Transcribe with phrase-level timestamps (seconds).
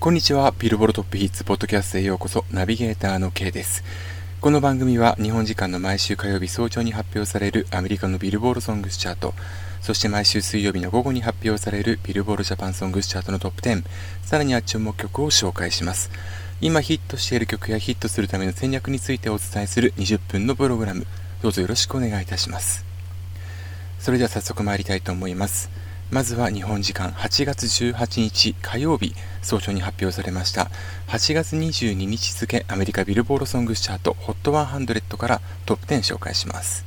[0.00, 0.54] こんにちは。
[0.56, 2.44] ビルボロトップヒッツポッドキャストへようこそ。
[2.52, 3.82] ナビゲーターの K です。
[4.40, 9.34] この番組は日本時間の毎週火曜日早朝に発表されるアメリカのビルボールソングスチャート、
[9.80, 13.82] そして毎週水曜日の午後に発表されるビルボールジャパンソングスチャートのトップ10、
[14.22, 16.12] さらには注目曲を紹介します。
[16.60, 21.08] 今ヒットしている曲やヒットするための戦略についてお伝えする20分のプログラム、
[21.42, 22.84] どうぞよろしくお願いいたします。
[23.98, 25.68] それでは早速参りたいと思います。
[26.10, 30.70] まずは日本時間8月18日火曜日早朝に発表されました。
[31.08, 36.86] 8月22日付アメリカビルボードソングスチャート HOT100 からトップ10紹介します。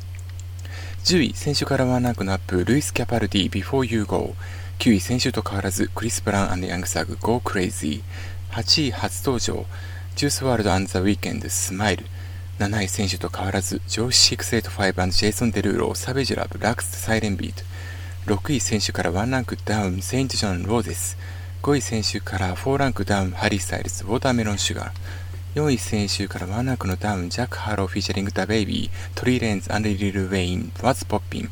[1.04, 4.34] 10位先週からワンランクのアップルイス・キャパルディ Before You Go
[4.80, 8.02] 9位先週と変わらずクリス・ブラウンヤングサグ Go Crazy
[8.50, 9.66] 8位初登場
[10.16, 12.06] ジュースワールドザ・ウィーケンド Smile。
[12.58, 17.64] 7位先週と変わらずジョーシ685ジェイソン・デルーロ Savage Love Laxed Siren Beat。
[18.28, 21.18] 6位先週から1ランクダウン、セイント・ジョン・ Roses。
[21.64, 24.92] 5位先週から4ランクダウン、ハリー・スタイルズ、 Watermelon Sugar。
[25.56, 31.50] 4位先週から1ランクのダウン、ジャック・ハロー、フィーチャリング・ダ・ベイビー、トリー・レンズ、 and リル・ウェイン、 What's Poppin。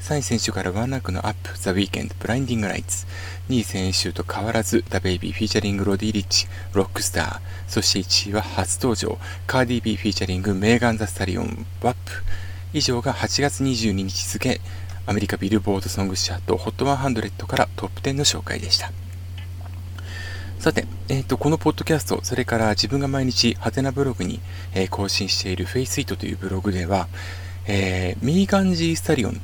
[0.00, 3.06] 3位先週から1ランクのアップ、ザ・ウィーケンド、 Blinding Lights。
[3.48, 7.40] 2位先週と変わらず、ダ・ベイビー、フィーチャリング・ロディ・リッチ、 Rockstar。
[7.66, 12.12] そして1位は初登場、カーディ・ビー、フィーチャリング、メーガン・ザ・スタリオン、 WAP。
[12.74, 14.60] 以上が8月22日付、
[15.06, 18.92] アメリカビルボードソングスチャート HOT100 からトップ10の紹介でした。
[20.58, 24.40] さて、えーと、このポッドキャスト、それから自分が毎日ハテナブログに、
[24.74, 27.08] えー、更新している face it というブログでは、
[27.66, 29.40] えー、ミーガンジースタリオン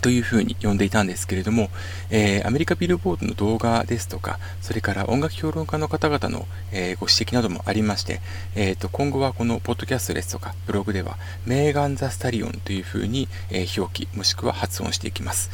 [0.00, 1.70] というふうに呼んでいたんですけれども、
[2.10, 8.20] えー、アメリカビルボードの動画ですとか、それから音楽評論家の方々の、えー、ご指摘などもありまして、
[8.54, 15.50] えーと、今後はこのポッドキャストですとか、ブログでは、メーガン・ザ・スタリオンというふうに、えー、表記、もしくは発音していきます。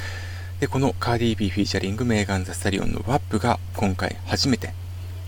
[0.60, 4.72] で、このカーディー・ビーフィーチャリングメーガン・ザ・スタリオンのワップが今回初めて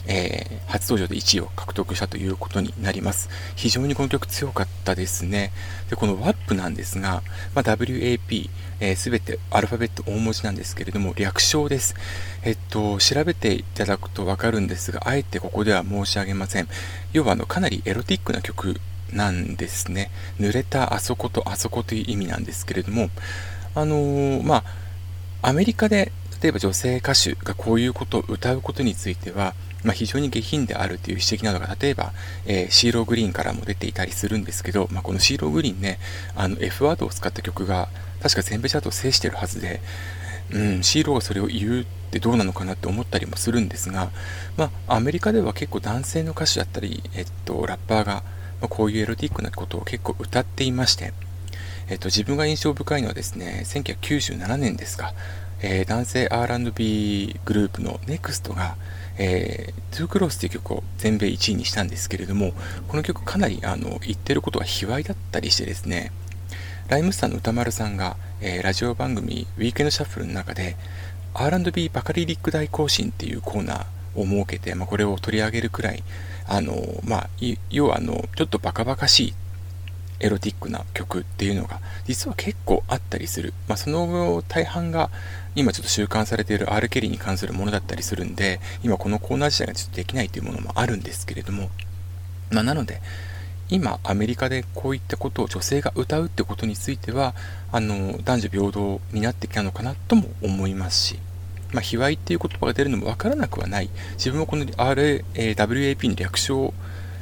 [0.09, 3.29] えー、初登場で1位を獲得したということになります。
[3.55, 5.53] 非常にこの曲強かったですね。
[5.91, 7.23] で、この WAP なんですが、
[7.55, 8.49] まあ、WAP、
[8.97, 11.95] す、え、べ、てアルファベット大文字なんですけれども、略称です。
[12.43, 16.69] えっと、調べていただくとわかるんですが、あえてここでは申し上げません。
[17.13, 18.81] 要は、あの、かなりエロティックな曲
[19.13, 20.11] なんですね。
[20.41, 23.11] 濡れたあそことあそこという意味なんですけれども、
[23.75, 24.65] あのー、ま
[25.43, 26.13] あ、アメリカで
[26.43, 29.55] 例えば女性歌手がこういうことを歌うことについては、
[29.85, 32.13] まあ、非常に下品であるという指摘などが例えば、
[32.47, 35.99] えー、シーローグリーンからも出ていたりするんですけど、まあ、このシーローグリーンね
[36.35, 37.89] あの F ワードを使った曲が
[38.23, 39.81] 確か全米チャートを制してるはずで、
[40.53, 44.11] うん、シーローがそれを言うってどうなのかなって思ったりもするんですが、
[44.57, 48.23] まあ、アメリカでは結構男性の歌手だったり、えっと、ラッパーが、
[48.61, 51.13] ま、こういうエロティックなことを結構歌っていまして、
[51.89, 55.13] えっと、自分が印象深いのはですね1997年ですか、
[55.61, 58.77] えー、男性 R&B グループの NEXT が
[59.19, 62.53] えー、 Too Close という曲を全米1位にしたんですけれども、
[62.87, 66.13] この曲かなりあの言ってることが卑猥だったりしてですね、
[66.89, 70.77] ライムスターの宇多丸さんが、えー、ラジオ番組ウィークエンドシャッフルの中で
[71.35, 76.03] R&B バカリリック大行進っていうコーナーを設けて、まあ、これを取り上げるくらい、
[76.47, 77.31] あの、まあ、
[77.71, 79.35] 要はあの、ちょっとバカバカしい
[80.21, 83.53] エロティックな曲っていうのが実は結構あったりする。
[83.69, 85.11] まあ、その大半が
[85.55, 91.71] 今ちょっと習慣されている R ケリーに関するものだったりするんで、今このコーナー自体がちょっとできないというものもあるんですけれども、
[92.51, 93.01] まあ、なので、
[93.71, 97.35] 今アメリカでこういったことを女性が歌うってことについては、
[97.71, 101.19] あの、男女平等になってきたのかなとも思いますし、
[101.73, 103.91] まあ、卑猥っていう言葉が出るのもわからなくはない。
[104.13, 106.73] 自分もこの RA、WAP の略称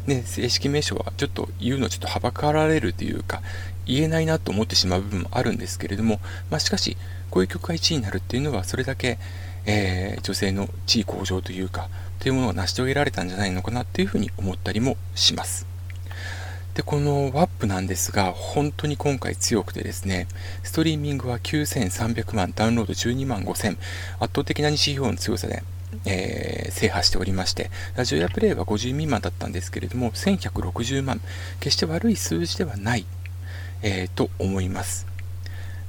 [0.06, 3.43] ね、正式名称はちょっと言うのちょっとはばかられるというか、
[3.87, 6.97] 言えないなと思ってしまう部分もあるんですけれども、まあ、しかし、
[7.31, 9.19] こういう曲が1位になるっていうのは、それだけ、
[9.66, 11.89] えー、女性の地位向上というか、
[12.21, 15.66] というものを成し遂げられたんじゃないのかなっていうふうに思ったりもします。
[16.75, 20.28] で、この WAP なんですが、本当に今回強くてですね、
[20.62, 23.78] ストリーミングは9300万、ダウンロード12万5000、圧
[24.21, 25.62] 倒的な日標の強さで、
[26.04, 31.21] えー、制覇しておりまして、ラジオやプレイは50未満だったんですけれども、1160万、
[31.60, 33.06] 決して悪い数字ではない、
[33.83, 35.06] えー、と思います。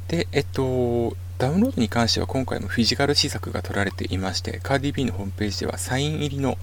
[0.07, 6.57] で、えっと、ダウンロードに関しては今回もフィジカル試作が取られていまして、カーディビーのホームページではサイン入りの、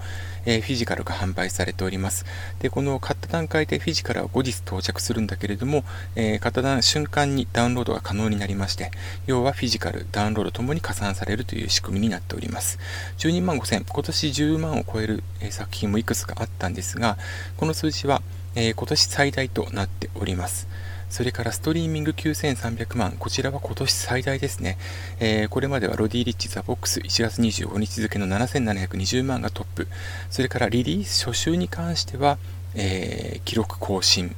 [0.46, 2.26] え、フィジカルが販売されております。
[2.58, 5.84] で、この買った段階でフィジカルは後日到着するんだけれども、
[6.16, 8.90] え、買った瞬間にダウンロードが可能になりまして、
[9.26, 12.80] 要はフィジカル、ダウンロードともに加算されるという仕組みになっております。
[13.18, 17.16] 12万5000、今年10万を超える、え、作品もいくつかあったんですが、
[17.58, 18.22] この数字は、
[18.56, 20.66] え今年最大となっております。
[21.14, 24.76] それからストリーミング9300万、こちらは今年最大ですね。
[25.20, 29.86] えー、これまではロディ・リッチ・ザ・ボックス1月25日付の7720万がトップ。
[30.28, 32.36] それからリリース初週に関しては、
[32.74, 34.34] えー、記録更新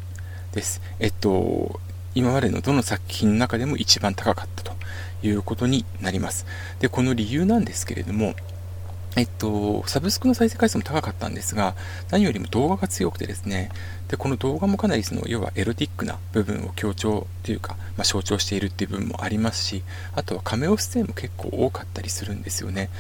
[0.52, 0.82] です。
[1.00, 1.80] えっと、
[2.14, 4.74] 今までのどの作品の中でも一番高かったと
[5.22, 6.44] いうことになります。
[6.80, 8.34] で、この理由なんですけれども、
[9.16, 11.74] えっと、サブスクの再生回数も高かったんですが、
[12.10, 13.70] 何よりも動画が強くてですね、
[14.08, 19.82] で、この動画もかなりその、要はエロティックな部分を強調というか、まあ、象徴しているっていう部分もありますし、
[20.14, 22.90] あとはカメオ出演も結構多かったりするんですよね。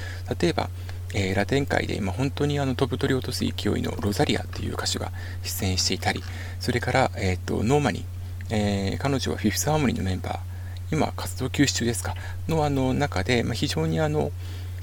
[0.40, 0.70] 例えば、
[1.14, 6.22] えー、ラテン界で今本当にあの飛ぶ鳥を落とす勢いのロザリアっていう歌手が出演していたり、
[6.60, 8.06] それから、えっ、と、ノーマニ、
[8.48, 10.38] えー、彼女はフィフスハーモニーのメンバー、
[10.92, 12.14] 今活動休止中ですか、
[12.48, 14.32] のあの中で、まあ、非常にあの、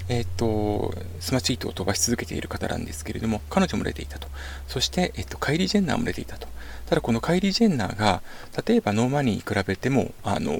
[0.08, 4.28] えっ、と、スマチートを飛ばし続けている方なんですけれども、彼女も出ていたと。
[4.68, 6.46] そして、えっ、と、カイリー・ジェンナーも出ていたと。
[6.86, 8.22] ただ、このカイリー・ジェンナーが、
[8.66, 10.58] 例えばノーマニーに比べても、あの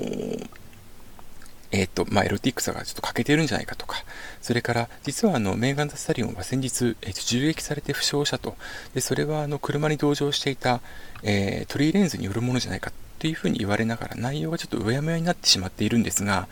[1.73, 4.05] えっ、と、まあ、エロティックさがちょっと欠けてるんじゃないかとか、
[4.41, 8.56] それから、実はあの、メーガン・ザ・スタリオンは先日、えっ、と、銃撃されて負傷者と、
[8.94, 10.81] で、それはあの、車に同乗していた、
[11.25, 16.46] えー、トリーレンズによるものじゃないかというふうに言われながら、内容がちょっとうやむやになってしまっているんですが、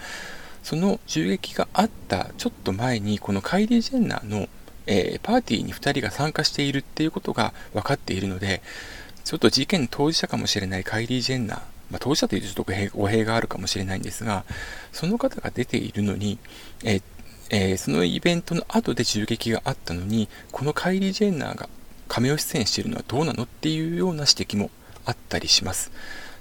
[0.63, 4.49] その銃撃があったちょっと前に、このカイリー・ジェンナーの、
[4.87, 8.63] えー、パーティーに2人が参加しているっていうことが分かっているので、
[9.25, 11.59] ちょっと事件当事者かもしれないカイリー・ジェンナー、
[11.91, 14.45] まあ、当事者というとちょっと語弊があるかもしれないんですが、
[14.93, 16.39] その方が出ているのに、
[16.85, 17.03] えー
[17.51, 21.69] えー、そのイベントの後で銃撃があったのに、このカイリー・ジェンナーが
[22.09, 24.71] 亀を出演しているのはどうなのっていうような指摘も
[25.05, 25.93] あったりします。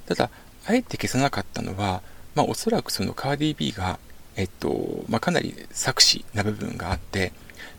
[0.06, 0.30] ただ、
[0.66, 2.02] あえて消さなかったのは、
[2.36, 4.00] まあ、おそらくそのカーディー・ビーが
[4.36, 7.34] えっと、まあ、かなり作詞な部分があって、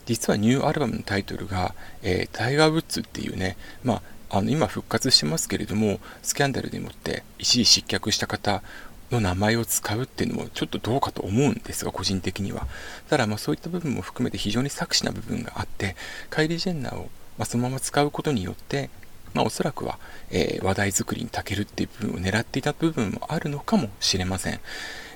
[0.06, 8.62] 実はニューアルバムのタイトルが、えー、タイガー・ウッズっていうね、まあ、あの今復活してますけれども、スキャンダルでもって一時失脚した方
[9.10, 12.66] の名前を使うっていうのもちょっとどうかと思うんですが、個人的には。
[13.08, 15.96] ただ、まそういった部分も含めて非常に作詞な部分があって、
[16.30, 18.90] カイリー・ジェンナーを、まあ、そのまま使うことによって、
[19.34, 19.98] まあ、おそらくは、
[20.30, 24.60] えー、話題作りに長けるっていう部分を狙っていた部分もあるのかもしれません。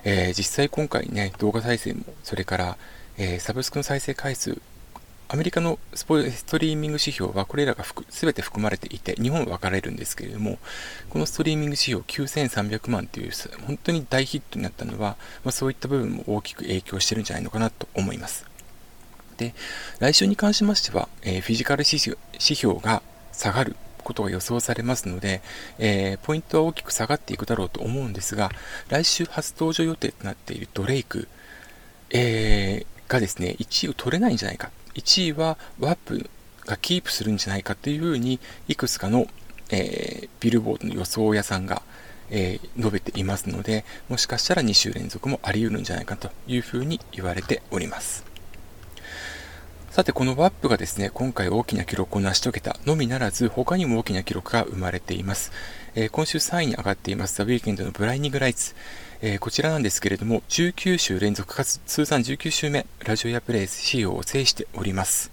[0.03, 2.77] えー、実際今回ね、動画再生も、それから、
[3.17, 4.61] えー、サブスクの再生回数、
[5.29, 10.57] アメリカのスポストリーミング指標はこれらが全て含まれていて、日本は分かれるんですけれども、
[11.09, 13.31] このストリーミング指標9300万という
[13.65, 18.45] 本当に大ヒットになったのは、まあ、そういった部分も大きく影響してるんじゃないのかなと思います。
[19.35, 19.53] で、
[19.99, 21.99] 来週に関しましては、えー、フィジカル指
[22.39, 23.01] 標が
[23.33, 23.75] 下がる
[24.07, 25.41] ことが予想されますので、
[25.79, 28.51] えー、ポイントは大きく下がっていくだろうと思うんですが、
[28.87, 31.27] 来週初登場予定となっているドレイク、
[32.11, 34.71] えー、がですね、1位を取れないんじゃないか。
[34.95, 36.29] 1位はワップ
[36.65, 38.39] がキープするんじゃないかというふうに、
[38.69, 39.27] いくつかの、
[39.71, 41.81] えー、ビルボードの予想屋さんが、
[42.29, 48.23] えー、述べていますので、もしかしたら2週連続もあり得るんじゃないかというふうに言われております。
[49.97, 55.51] さて、このワップがですね、今回大きな記録を成し遂げたのみならず、他にも大きな記録が生まれています。
[55.95, 58.75] えー、今週3位に上がっています、ザ・ウィーケンドのブライニング・ライツ。
[59.23, 65.31] えー、こちらなんですけれども、19週連続かつ通算19週目、ラジオやプレイス仕様を制しております。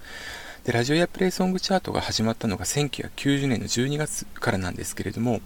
[0.65, 5.43] で、ラジオやプレイソングチャートが始まったのが1990年の12月からなんですけれども、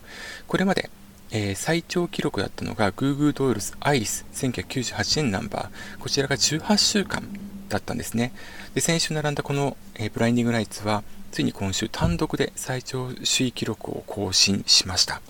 [0.47, 0.91] これまで
[1.31, 7.23] えー、最長記録だったのが Google ドールスアイリス1998年ナンバーこちらが18週間
[7.69, 8.33] だったんですね。
[8.75, 15.21] で、先週並んだこの、えー、ブラインディングライツは、ついに今週単独で最長首位記録を更新しました。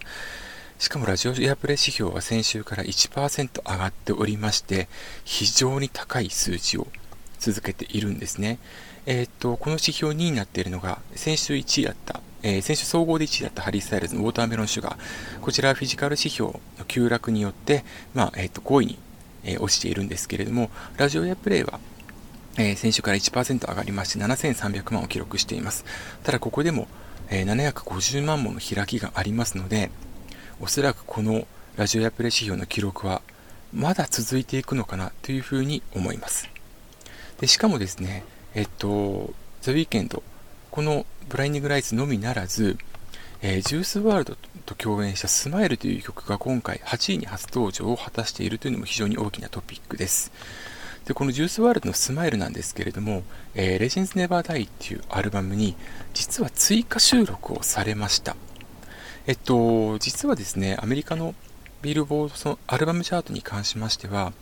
[0.78, 4.88] しかもラジオエアプレイ指標は先週から1%上がっておりまして、
[5.24, 6.86] 非常に高い数字を
[7.40, 8.58] 続けているんですね。
[9.06, 15.40] えー、っと、この指標2位になっているのが、先週1位だった、えー、先週総合で1位だったハリー・スタイルズのウォーターメロンシュガー。
[15.40, 18.98] こちらはフィジカル指標の急落によって、まあ、えー、っと、5位に、
[19.44, 21.80] え落ちているんですけれども、ラジオエアプレイは
[22.58, 25.84] えー、先週から1%上がりまして7300万を記録しています。
[26.24, 26.88] ただここでも、
[27.30, 29.90] えー、750万もの開きがありますので、
[30.60, 31.46] おそらくこの
[31.76, 33.22] ラジオやプレ指標の記録は
[33.72, 36.48] まだ続いていくのかなというふうに思います。
[37.40, 38.24] でしかもですね、
[38.54, 40.24] えっと、ザ・ウィーケンド、
[40.72, 42.76] このブラインディング・ライツのみならず、
[43.40, 44.36] えー、ジュースワールド
[44.66, 50.32] と共演したスマイルという曲が今回8位に初登場を果たしているというのも非常に大きなトピックです。
[51.08, 53.22] で、このジュースワールドのスマイルなんですけれども、
[53.54, 55.74] えー、レジェンズ・ネバー・ダイっていうアルバムに、
[56.12, 58.36] 実は追加収録をされました。
[59.26, 61.34] えっと、実はですね、アメリカの
[61.80, 64.34] ビルボードそのアルバムチャートに関しましては、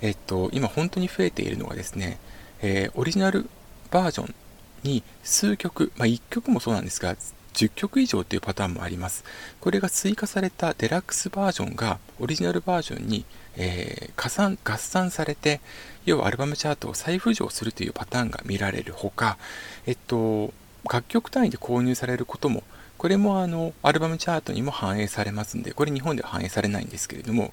[0.00, 2.18] えっと、今本当に増えているのがですね、
[2.62, 3.48] えー、オリジナル
[3.92, 4.34] バージョン
[4.82, 7.14] に数曲、まあ、1曲もそうなんですが、
[7.58, 9.24] 10曲以上というパターンもあります。
[9.60, 13.24] これが追加されたデラックスバージョンがオリジナルバージョンに、
[13.56, 15.60] えー、加算合算されて、
[16.04, 19.38] 要はアルバムチャートを再浮上するというパターンが見られるほか、
[19.86, 20.52] えっと、
[20.88, 22.62] 楽曲単位で購入されることも
[22.98, 27.52] これもあのアルバムチャートにも反映されますんで、これ日本では反映されないんですけれども、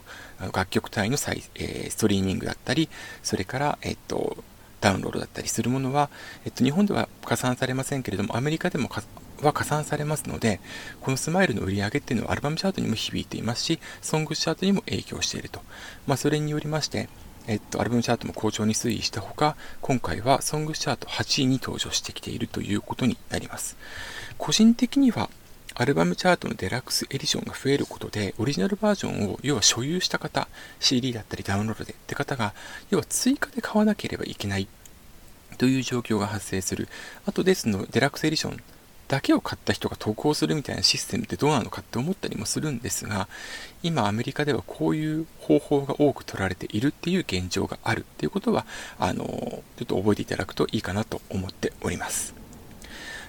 [0.52, 2.90] 楽曲単位の再、えー、ストリーミングだったり、
[3.22, 4.44] それから、えっと、
[4.82, 6.10] ダウンロードだったりするものは、
[6.46, 8.90] えっと、日本では加算されませんけれども、アメリカでも
[9.42, 10.60] は加算されますので、
[11.02, 15.62] このスマイルの売り上げっていうのはアルバムチャートにも響いていますし、ソングチャートにも影響していると。
[16.08, 17.10] まあ、それによりまして、
[17.48, 23.78] えっと、アルバムチャートも好調に推移したほか、今回はソングチャート8位に登場してきているということになります。
[24.38, 25.30] 個人的には、
[25.78, 30.48] アルバムチャートのデラックスエディションが増えることで、オリジナルバージョンを要は所有した方、
[30.80, 32.54] CD だったりダウンロードでって方が、
[32.90, 34.68] 要は追加で買わなければいけない
[35.58, 36.88] という状況が発生する。
[37.26, 38.64] あとですの、デラックスエディション
[39.08, 43.28] だけを買った人が投稿するみたいなシステムってどうなのかって思ったりもするんですが、
[43.84, 48.66] 今アメリカではこういう方法が多く取られているっていう現状があるっていうことは、
[49.00, 52.36] あの、ちょっと覚えていただくといいかなと思っております。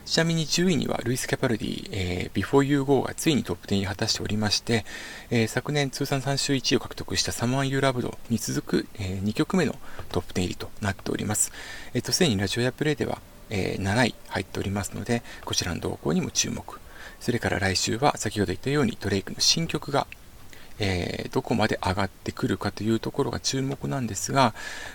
[0.06, 4.85] ちなみに10位にはルイス・キャパルディ、えー、Before You Go がついにトップ10に果たしておりまして、
[5.30, 9.75] えー、昨年通算3週1位を獲得した Someone You Loved に続く、えー、2曲目の
[10.12, 11.50] トップ10入りとなっております。
[11.92, 16.80] えっ、と、すでにラジオやプレイでは、え7位入っておりますので、こちらの動向にも注目。
[17.20, 20.06] それから来週は先ほど言ったようにドレイクの新曲が
[20.78, 24.54] えー、どこまで上がってくるかというところが注目なんですが、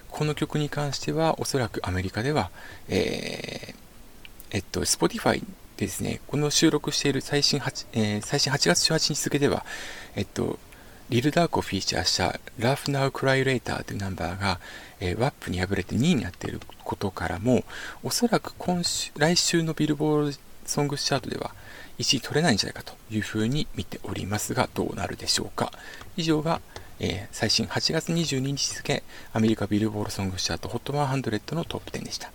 [0.09, 2.51] この曲に関してはおそらくアメリカでは、
[2.87, 3.75] えー、
[4.51, 5.39] えっと、Spotify
[5.77, 9.65] でですね、この収録している最新 8,、えー、最新8月18日付では、
[10.15, 10.59] えっと、
[11.09, 14.59] リルダークをフィーチャーした Laugh Now Cry Later というナンバーが、
[15.01, 17.65] えー、WAP に敗れて2位になっていることからも、
[18.03, 21.51] おそらく今週、来週のビルボードソングスチャートでは
[21.99, 25.71] 1位取れないんじゃないかというふうに見ておりますが、どうなるでしょうか。
[26.15, 26.61] 以上が、
[26.99, 29.03] えー、最新8月22日付
[29.33, 32.31] アメリカビルボードソングスチャート HOT100 のトップ10でした。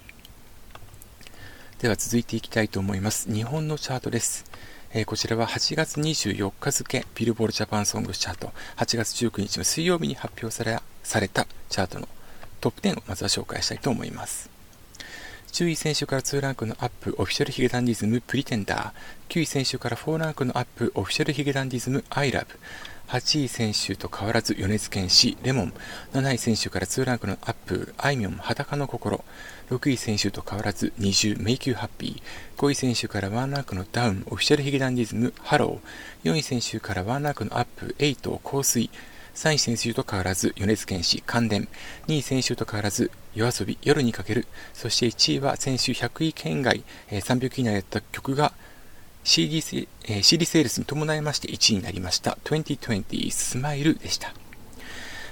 [1.79, 3.33] では続いていきたいと思います。
[3.33, 4.45] 日本のチャートです。
[4.93, 12.09] えー、こちらは8月24日付、ビルボールジャパンソングスチャート、8月19日の水曜日に発表されされたチャートの
[12.61, 14.51] トップ10をまずは紹介したいと思います。
[15.53, 19.33] 10位先週から2ランクのアップ、オフィシャルヒゲダンディズム、 Pretender。
[19.33, 22.59] 9位先週から4ランクのアップ、オフィシャルヒゲダンディズム、 I LOVE。
[23.09, 25.73] 8位先週と変わらず米津玄師、 Lemon。
[26.13, 29.25] 7位先週から2ランクのアップ、あいみょん、裸の心。
[29.71, 32.61] 6位先週と変わらず NiziU、 Make you happy。
[32.61, 36.31] 5位先週からワンランクのダウン、オフィシャルヒゲダンディズム、 HELLO。
[36.31, 38.91] 4位先週からワンランクのアップ、エイト、香水。
[39.37, 41.69] 3位選手と変わらず米津玄師、関電。
[42.09, 44.47] 2位選手と変わらず夜遊び、夜にかける。
[44.73, 48.55] そして1位は先週100位圏外、えー、300位以内だった曲が
[49.25, 49.59] CD,、
[50.09, 52.39] えー、CD セールスに伴いまして1位になりました。
[52.45, 54.33] 2020スマイルでした。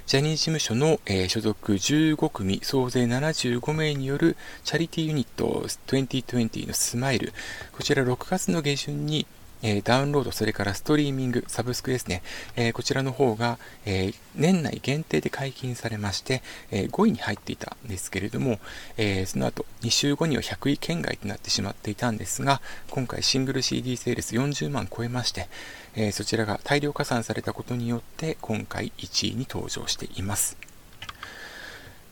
[0.07, 7.33] ジャニーズ事務所の、えー、所属15組総勢75名によるチャリティーユニット2020のスマイル。
[7.73, 9.27] こちら6月の下旬に
[9.65, 12.23] え、ダウンロード、それからストリーミング、サブスクですね、
[12.55, 18.61] え、こちらの方が、え、年内限定で解禁されまして、え5位に入っていたんですけれども、
[18.99, 25.49] えその後、2週後には100位圏外となってしまっていたんですが、今回シングル CD セールス40万超えまして、
[25.97, 30.74] えそちらが大量加算されたことによって、今回1位に登場しています。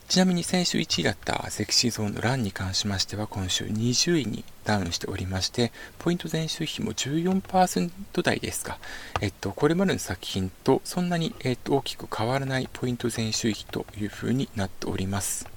[0.08, 8.78] ちなみに先週1位だったセクシーゾーンのランに関しましては今週20位にダウンしておりまして、ポイント前週比も14%台ですか。
[9.20, 15.48] えっと、これまでの作品とそんなに、えっと、大きく変わらないポイント前週比という風になっております。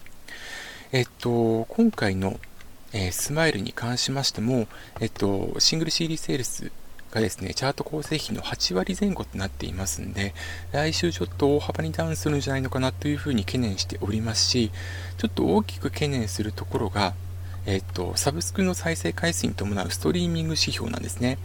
[0.91, 2.39] えっと、今回の、
[2.93, 4.67] えー、スマイルに関しましても、
[5.01, 6.71] えっと、シングル CD セールス
[7.15, 10.33] がですね、チャート構成比の8割前後となっていますんで、
[10.73, 14.69] 来週ちょっと大幅にダウンするんじゃないのかなというふうに懸念しておりますし、
[15.17, 17.13] ちょっと大きく懸念するところが、
[17.65, 21.37] えっと、サブスクの再生回数に伴うストリーミング指標なんですね。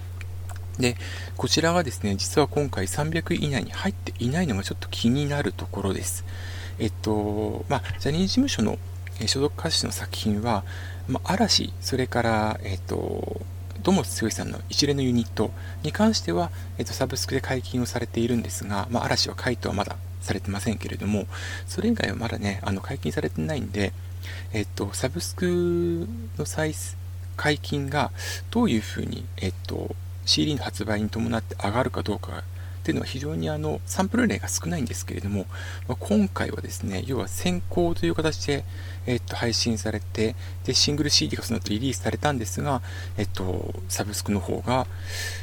[0.78, 0.96] で、
[1.36, 6.24] こちらがですね、実は今回300以内に入っていないのがちょっと気になるところです。
[6.80, 8.76] えっと、まあ、ジャニーズ事務所の
[9.26, 10.64] 所属歌手の作品は、
[11.06, 13.40] まあ、嵐、それから、えっと、
[13.82, 15.50] 土本剛さんの一連のユニット
[15.82, 21.26] に関しては、えっと、サブスクで解禁をされているんですが、まあ、嵐は解答はまだされてませんけれども、
[21.66, 23.92] それ以外はまだね、あの解禁されてないんで、
[24.52, 26.06] えっと、サブスク
[26.38, 26.74] の再
[27.36, 28.10] 解禁が
[28.50, 29.94] どういうふうに、えっと、
[30.26, 32.44] CD の発売に伴って上がるかどうか
[32.80, 35.44] っていうのは非常にあのサンプル例が少ないんですけれども、
[35.86, 38.64] まあ、今回はですね、要は先行という形で、
[39.06, 40.34] えっと、配信されて、
[40.64, 42.80] で、シングル CD がその後リリースされたんですが、
[43.18, 44.86] えっと、サブスクの方が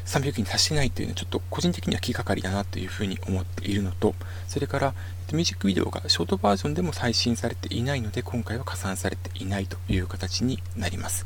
[0.06, 4.16] 300に達してないというのはちょっと個人的には気がかりだなというふうに思っているのと、
[4.48, 4.94] それから、
[5.34, 11.26] ミュージックビデオがショートバージョンでも配信されていないので、今回は加算されていないという形になります。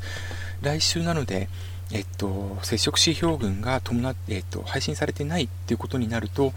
[0.60, 1.48] 来週なので、
[1.92, 6.52] えっと、接触指標群が伴って、えっと、配信されてないっていうことになると、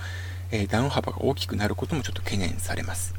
[0.51, 3.13] えー、ダウン幅が大きくなることもちょっと懸念されます。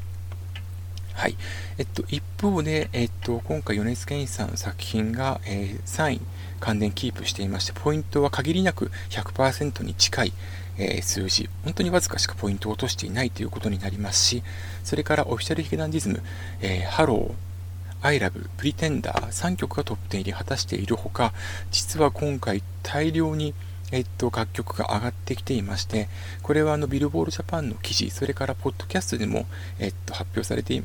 [1.13, 1.35] はい。
[1.79, 6.21] えっと、一方で、えっと、今回、米津玄師さんの作品が、えー、3位、
[6.59, 10.33] 関連キープしていまして、ポイントは限りなく100%に近い、
[10.77, 14.43] えー、数字、本当にわずかしかポイントを落としていないということになりますし、
[14.83, 16.21] それからオフィシャルヒゲダンディズム、
[16.61, 21.33] えー、 Hello、I Love、Pretender 3曲がトップ10入り果たしているほか、
[21.71, 23.53] 実は今回大量に
[23.91, 26.07] えっと、楽曲が上がってきていまして、
[26.41, 29.45] これはあのビルボードジャパンの記事、それからポッドキャストでも、
[29.79, 30.81] えっと、発表されて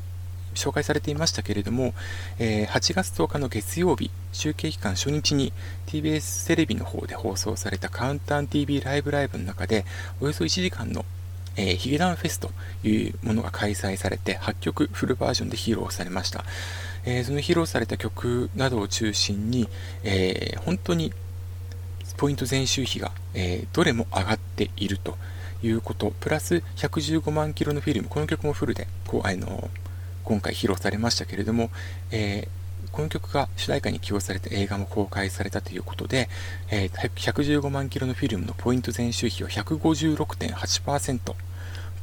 [0.55, 1.95] 紹介されていましたけれども、
[2.41, 5.53] えー、8月10日の月曜日、集計期間初日に
[5.87, 9.85] TBS テレビの方で放送されたカウンター TV ライブライブの中で、
[10.21, 11.05] およそ1時間の
[11.57, 12.51] えー、ヒゲダンフェスと
[12.83, 16.45] いうものが開催されて、8曲フルバージョンで披露されました。
[17.05, 19.69] えー、その披露された曲などを中心に、
[20.05, 21.13] えー、本当に
[22.17, 25.17] ポイント全周比が、えどれも上がっていると
[25.63, 29.71] いうこと、プラス115万キロのフィルム、この曲もフルでこうあの
[30.23, 31.71] 今回披露されましたけれども、
[32.13, 32.47] え
[32.93, 36.29] この曲が主題歌に起用された映画も公開されたということで、
[36.71, 41.35] え115万キロのフィルムのポイント前週比は156.8%、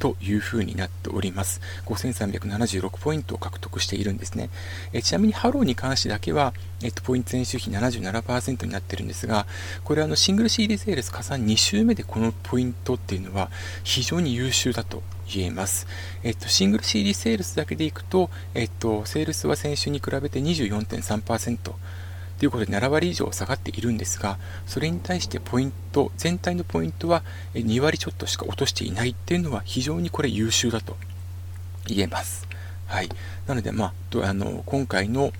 [0.00, 1.60] という風になっております。
[1.86, 4.48] 5376ポイントを獲得しているんですね。
[4.92, 9.46] えちなみにハローに関してだけは、えっと、ポイント前週比77%になってるんですが、
[9.84, 13.50] これはあのシングル CD セールス加算2週目でこのポイントっていうのは
[13.84, 15.02] 非常に優秀だと
[15.32, 15.86] 言えます。
[16.22, 21.72] えっと、シングル CD セールスだけでいくと、えっと、セールスは先週に比べて24.3%、
[22.40, 30.96] ということで7割以上下がっているんですが、それに対してポイント、全体のポイントは2割ちょっとしか落としていないっていうのは非常にこれ優秀だと
[31.86, 32.48] 言えます。
[32.86, 33.10] はい。
[33.46, 35.34] なので、まあ、あの今回の、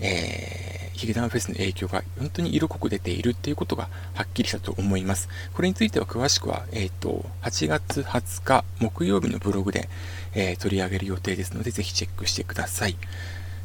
[0.00, 5.28] えー、ヒゲダンフェスの影響が本当に色濃く出ているっていうことがはっきりしたと思います。
[5.54, 9.88] これについては詳しくは、え、ー、と、8月20日木曜日のブログで、
[10.34, 12.96] えー、取り上げる予定ですので、ぜひチェックしてください。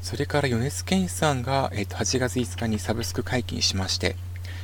[0.01, 4.15] それから米津玄師さんが、えっと、8月5日にサブスク解禁しまして、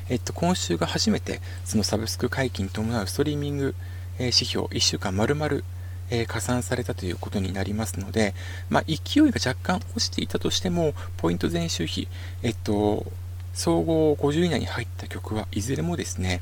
[0.10, 3.76] えっと、今週が初めてそのサブスク解禁に伴うストリーミング、
[4.20, 5.62] え指標1週間丸々、
[6.10, 8.36] え加算されたということになりますので、
[8.70, 12.08] まあ、勢いが若干落ちていたとしても、ポイント前週比、
[12.44, 13.06] えっと、
[13.54, 16.42] 総合50以内に入った曲はいずれもですね、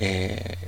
[0.00, 0.58] え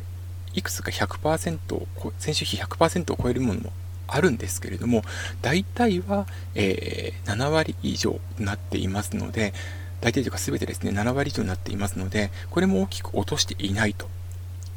[0.55, 1.87] ー、いくつか100%、
[2.24, 3.72] 前週比100%を超えるものも
[4.07, 5.03] あるんですけれども、
[5.43, 9.53] 大体は、えー、7割以上になっていますので、
[10.01, 14.09] 大体というか全てですね、7割以上になっていますので、これも大きく落としていないと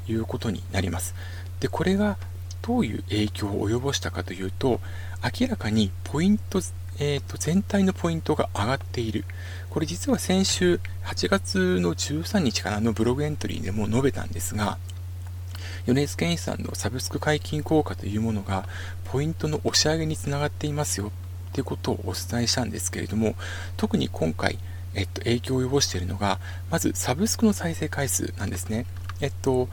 [0.07, 1.15] いうことになります。
[1.59, 2.17] で、これが
[2.61, 4.79] どういう影響を及ぼしたかというと、
[5.39, 6.61] 明らかにポイント、
[6.99, 9.25] えーと、全体のポイントが上がっている。
[9.69, 14.77] これ実は先週8月の13日からのブログエントリーでも述べたんですが、
[15.85, 18.67] 米津玄師さんのサブスク解禁効果というものが
[19.11, 23.35] ポイントの押し上げにつながっていますよっていうことをお伝えしたんですけれども
[23.77, 24.59] 特に今回、
[24.93, 26.39] えっと、影響を及ぼしているのが
[26.69, 28.85] まずサブスクの再生回数なんですね。
[29.21, 29.67] えっと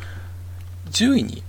[0.91, 1.43] 10位に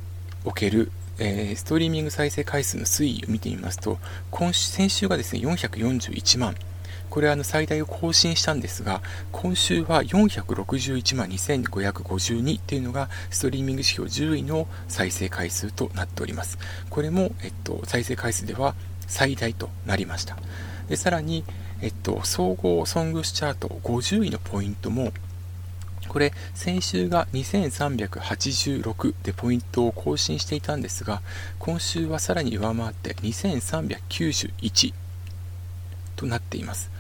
[0.44, 4.00] おけるえー、ストリーミング再生回数の推移を見てみますと、
[4.32, 6.56] 今週先週がですね、441万、
[7.16, 9.02] これあの最大を更新したんですが、
[9.32, 16.58] 今週は461万2552っていうのがストリーミング指標10位の再生回数となっております。
[16.90, 18.76] これも、えっと、再生回数では
[19.08, 20.36] 最大となりました。
[20.90, 21.46] でさらに、
[21.80, 25.14] えっと、総合ソングスチャート50位のポイントも
[26.10, 31.22] これ先週が2386でポイントを更新していたんですが
[31.60, 34.94] 今週はさらに上回って2391
[36.18, 36.95] となっています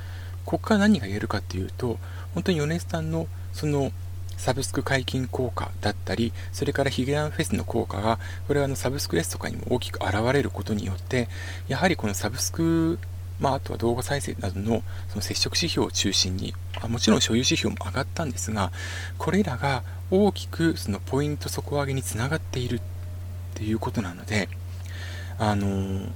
[0.45, 1.97] ここから何が言えるかっていうと、
[2.33, 3.91] 本当に米津さんのその
[4.37, 11.29] サブスク解禁効果だったり、それからヒゲダンフェスの効果が、これはあのサブスクレスとかにも大きく現れることによって、
[11.67, 12.99] やはりこのサブスク、
[13.39, 18.71] まあ、あとは動画再生などのその接触指標を中心に、あもちろん所有指標も上がったんですが、
[19.17, 22.81] これらが大きくそのポイント底上げにつながっているっ
[23.55, 24.49] ていうことなので、
[25.37, 26.07] あの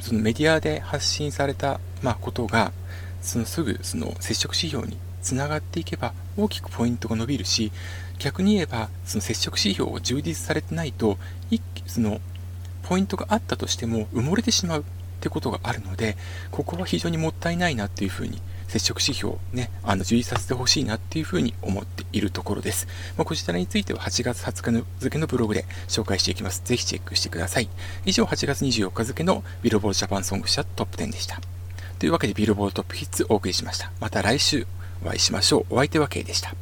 [0.00, 2.72] そのメディアで発信された、まあ、ことが、
[3.20, 7.72] そのすぐその接触指標につながっていけば大きくポイントが伸びるし、
[8.18, 11.18] 逆に言えば、その接触指標を充実されてないと、
[11.50, 12.20] 一その
[12.82, 14.84] ポイントがあったとしても埋もれてしまうっ
[15.20, 16.16] てことがあるので、
[16.50, 22.86] ここは非常にもったいないなっていうふうに接触指標をね、あの、充実させてほしいなっていうふうに思っているところです。
[23.16, 26.62] まあ、こちらについては8月20日の付のブログで紹介していきます。
[26.64, 27.68] ぜひチェックしてください。
[28.06, 31.40] 以上、8月24日付のビルボードジャパンソングシャトップ10でした。
[32.00, 33.92] というわけでビルボードトップヒッツお送りしました。
[34.00, 34.66] また来週
[35.04, 35.74] お会いしましょう。
[35.74, 36.54] お相手は K でした。